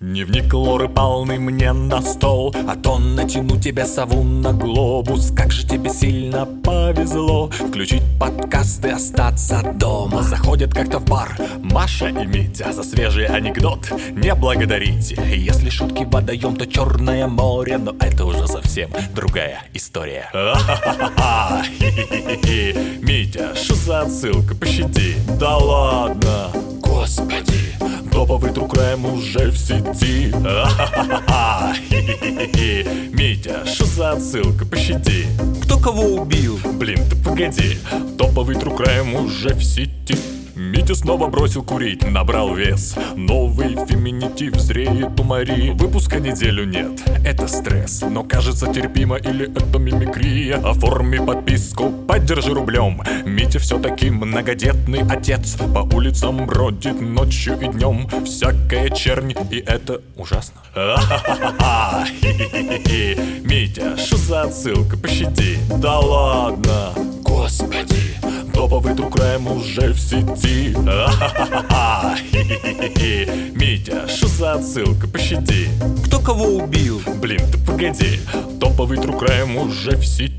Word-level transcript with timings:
Дневник 0.00 0.54
Лоры 0.54 0.88
полный 0.88 1.38
мне 1.38 1.72
на 1.72 2.00
стол 2.02 2.54
А 2.68 2.76
то 2.76 3.00
натяну 3.00 3.60
тебе 3.60 3.84
сову 3.84 4.22
на 4.22 4.52
глобус. 4.52 5.32
Как 5.36 5.50
же 5.50 5.66
тебе 5.66 5.90
сильно 5.90 6.46
повезло 6.46 7.50
Включить 7.50 8.04
подкаст 8.20 8.84
и 8.84 8.90
остаться 8.90 9.60
дома. 9.74 10.22
Заходят 10.22 10.72
как-то 10.72 11.00
в 11.00 11.04
бар 11.04 11.36
Маша 11.64 12.10
и 12.10 12.26
Митя 12.26 12.72
За 12.72 12.84
свежий 12.84 13.26
анекдот 13.26 13.90
не 14.12 14.32
благодарите. 14.36 15.20
Если 15.34 15.68
шутки 15.68 16.04
водоем, 16.04 16.54
то 16.54 16.64
черное 16.64 17.26
море 17.26 17.78
Но 17.78 17.92
это 17.98 18.24
уже 18.24 18.46
совсем 18.46 18.90
другая 19.16 19.64
история. 19.74 20.30
Митя, 23.02 23.52
что 23.56 23.74
за 23.74 24.02
отсылка? 24.02 24.54
Пощади. 24.54 25.16
Да 25.40 25.56
ладно 25.56 26.27
Crime 28.68 29.12
уже 29.12 29.50
в 29.50 29.56
сети. 29.56 30.32
Митя, 33.12 33.66
что 33.66 33.84
за 33.86 34.12
отсылка? 34.12 34.64
Пощади. 34.66 35.26
Кто 35.62 35.78
кого 35.78 36.02
убил? 36.22 36.58
Блин, 36.74 37.00
ты 37.08 37.16
погоди. 37.16 37.78
Топовый 38.18 38.56
true 38.56 38.76
crime 38.76 39.24
уже 39.24 39.54
в 39.54 39.62
сети 39.62 40.16
Митя 40.58 40.96
снова 40.96 41.28
бросил 41.28 41.62
курить, 41.62 42.02
набрал 42.10 42.52
вес. 42.52 42.96
Новый 43.14 43.76
феминитив 43.86 44.56
зреет 44.56 45.18
у 45.20 45.22
Марии. 45.22 45.70
Выпуска 45.70 46.18
неделю 46.18 46.64
нет, 46.64 47.00
это 47.24 47.46
стресс 47.46 48.00
Но 48.02 48.24
кажется 48.24 48.66
терпимо 48.72 49.16
или 49.16 49.48
это 49.48 49.78
мимикрия? 49.78 50.56
Оформи 50.56 51.18
подписку, 51.18 51.90
поддержи 51.90 52.52
рублем. 52.52 53.00
Митя 53.24 53.60
все-таки 53.60 54.10
многодетный 54.10 55.02
отец. 55.08 55.56
По 55.72 55.88
улицам 55.94 56.44
бродит 56.46 57.00
ночью 57.00 57.56
и 57.60 57.68
днем 57.68 58.08
Всякая 58.24 58.90
чернь, 58.90 59.34
и 59.52 59.58
это 59.58 60.00
ужасно. 60.16 60.60
Митя, 63.44 63.96
что 63.96 64.16
за 64.16 64.42
отсылка, 64.42 64.96
пощади. 64.96 65.60
Да 65.80 66.00
ладно, 66.00 66.92
господи 67.22 68.07
Топовый 68.68 68.92
true 68.92 69.10
crime 69.10 69.56
уже 69.56 69.94
в 69.94 69.98
сети. 69.98 70.76
Митя, 73.56 74.06
что 74.06 74.28
за 74.28 74.52
отсылка? 74.52 75.08
Пощади. 75.08 75.70
Кто 76.04 76.18
кого 76.18 76.44
убил? 76.44 77.00
Блин, 77.18 77.40
ты 77.50 77.56
погоди. 77.56 78.20
Топовый 78.60 78.98
true 78.98 79.18
crime 79.18 79.58
уже 79.66 79.96
в 79.96 80.04
сети 80.04 80.37